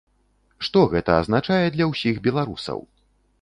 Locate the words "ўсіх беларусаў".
1.91-2.79